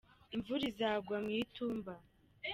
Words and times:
imvura 0.35 0.63
izagwa 0.71 1.15
mu 1.23 1.29
itumba 1.41 1.93